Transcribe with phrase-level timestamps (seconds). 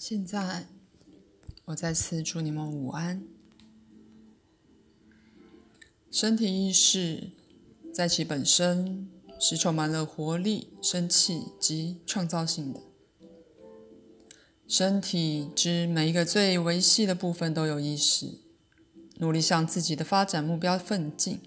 [0.00, 0.66] 现在，
[1.66, 3.22] 我再次祝你们午安。
[6.10, 7.32] 身体意识
[7.92, 12.80] 在其本身是充满了活力、生气及创造性的。
[14.66, 18.38] 身体之每一个最维系的部分都有意识，
[19.18, 21.40] 努力向自己的发展目标奋进，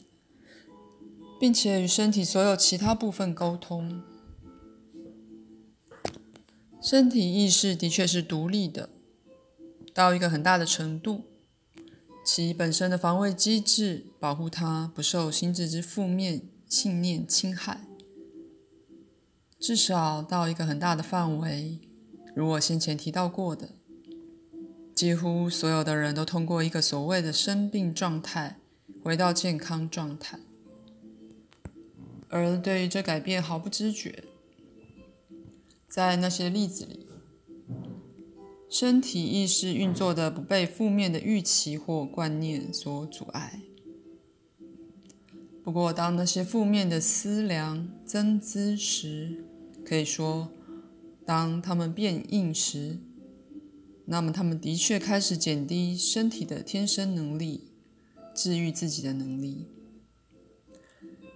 [1.40, 4.04] 并且与身体所有其他部分沟通。
[6.84, 8.90] 身体意识的确是独立的，
[9.94, 11.22] 到一个很大的程度，
[12.26, 17.88] 其本身的防卫机制保护它不受心智之负面信念侵害。
[19.58, 21.80] 至少到一个很大的范围，
[22.36, 23.70] 如我先前提到过的，
[24.94, 28.60] 几乎所有的人都通过一个所谓的生病状态
[29.02, 30.38] 回到健康状态，
[32.28, 34.26] 而对于这改变毫不知觉。
[35.94, 37.06] 在那些例子里，
[38.68, 43.62] 身体意识运作的不被负面的预期或观念所阻碍。
[45.64, 49.46] 不过，当那些负面的思量增资时，
[49.86, 50.50] 可以说，
[51.28, 52.98] 当它们变硬时，
[54.06, 57.68] 那么它们的确开始减低身体的天生能力，
[58.34, 59.68] 治愈自己的能力。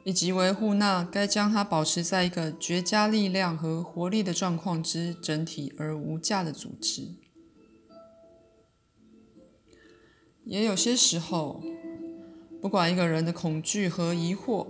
[0.08, 7.10] 以及维护那该将它保持在一个绝佳力量和活力的状况之整体而无价的组织。
[10.46, 11.62] 也有些时候，
[12.62, 14.68] 不管一个人的恐惧和疑惑，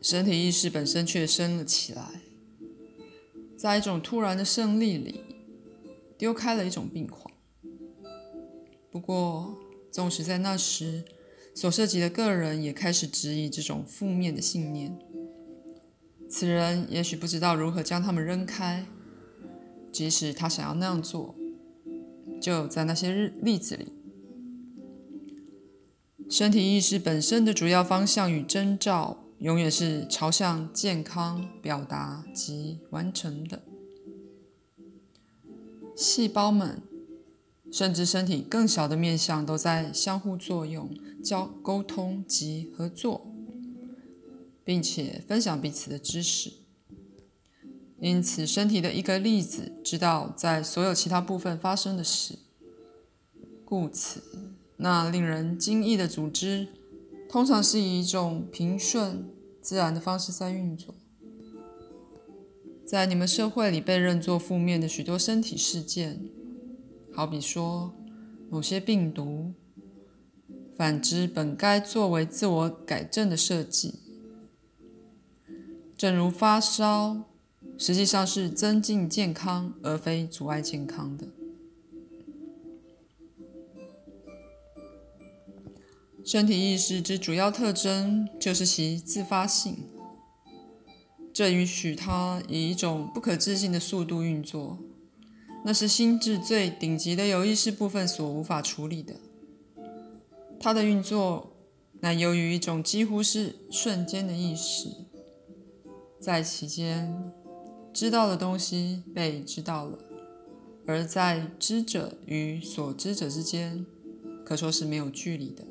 [0.00, 2.20] 身体意识本身却升了起来，
[3.58, 5.22] 在一种突然的胜利里，
[6.16, 7.28] 丢开了一种病狂。
[8.92, 9.58] 不过，
[9.90, 11.04] 纵使在那时，
[11.56, 14.94] 所涉及的个人也开始质疑这种负面的信念。
[16.28, 18.84] 此人也许不知道如何将他们扔开，
[19.90, 21.34] 即使他想要那样做，
[22.42, 23.90] 就在那些日例子里，
[26.28, 33.62] 身体意识本身的主要方向与征兆，永远是朝向健康、表达及完成的。
[35.96, 36.82] 细胞们。
[37.72, 40.88] 甚至身体更小的面相都在相互作用、
[41.22, 43.26] 交沟通及合作，
[44.64, 46.52] 并且分享彼此的知识。
[48.00, 52.38] 因此，身体的一个粒子知道在所有其他部分发生的事。
[53.64, 54.22] 故此，
[54.76, 56.68] 那令人惊异的组织，
[57.28, 59.28] 通常是以一种平顺、
[59.60, 60.94] 自然的方式在运作。
[62.86, 66.20] 在你们社会里被认作负面的许多身体事件。
[67.16, 67.94] 好比说，
[68.50, 69.54] 某些病毒，
[70.76, 73.94] 反之本该作为自我改正的设计，
[75.96, 77.22] 正如发烧，
[77.78, 81.28] 实际上是增进健康而非阻碍健康的。
[86.22, 89.88] 身体意识之主要特征就是其自发性，
[91.32, 94.78] 这允许它以一种不可置信的速度运作。
[95.66, 99.14] 那是心智最顶级的有意识部分所无法处理的。
[100.60, 101.56] 它的运作
[101.98, 104.88] 乃由于一种几乎是瞬间的意识，
[106.20, 107.32] 在其间，
[107.92, 109.98] 知道的东西被知道了，
[110.86, 113.84] 而在知者与所知者之间，
[114.44, 115.64] 可说是没有距离的。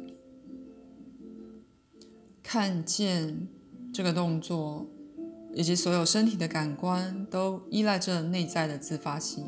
[2.43, 3.47] 看见
[3.93, 4.87] 这个动作，
[5.53, 9.45] 以及所有身体的感官，都依赖着内在的自发性。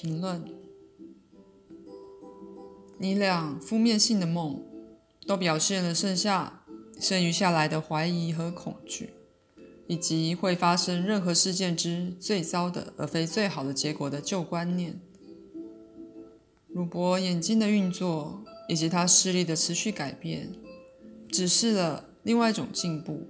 [0.00, 0.44] 评论：
[2.98, 4.62] 你俩负面性的梦，
[5.26, 6.62] 都表现了剩下
[7.00, 9.10] 剩余下来的怀疑和恐惧，
[9.88, 15.00] 以及会发生任何事件之最糟的而非最好的结果的旧观念。
[16.68, 20.52] 鲁伯眼睛的运作以及他视力的持续改变，
[21.28, 23.26] 指示了另外一种进步，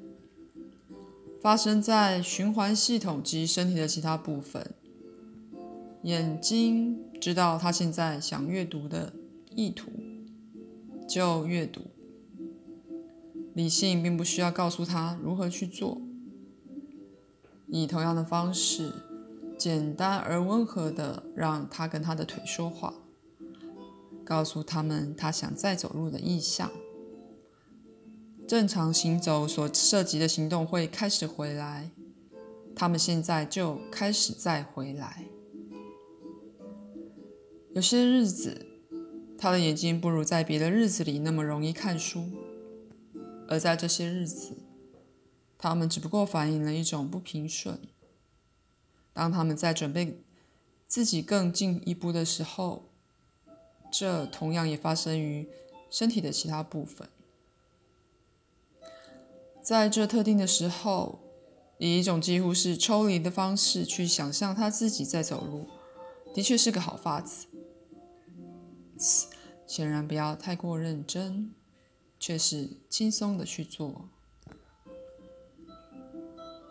[1.41, 4.75] 发生在循环系统及身体的其他部分。
[6.09, 9.13] 眼睛知道他现在想阅读的
[9.55, 9.91] 意图，
[11.07, 11.83] 就阅读。
[13.53, 16.01] 理性并不需要告诉他如何去做，
[17.67, 18.91] 以同样的方式，
[19.59, 22.95] 简单而温和的让他跟他的腿说话，
[24.25, 26.71] 告诉他们他想再走路的意向。
[28.47, 31.91] 正常行走所涉及的行动会开始回来，
[32.75, 35.27] 他们现在就开始再回来。
[37.79, 38.67] 有些日子，
[39.39, 42.23] 他的眼睛不如在别的日子里那么容易看书；
[43.47, 44.57] 而在这些日子，
[45.57, 47.79] 他们只不过反映了一种不平顺。
[49.13, 50.21] 当他们在准备
[50.89, 52.89] 自己更进一步的时候，
[53.93, 55.49] 这同样也发生于
[55.89, 57.09] 身体的其他部分。
[59.63, 61.21] 在这特定的时候，
[61.79, 65.69] 以一种几乎是抽离的方式去想象他自己在走路，
[66.35, 67.47] 的确是个好法子。
[69.67, 71.55] 显然不要太过认真，
[72.19, 74.09] 却是轻松的去做。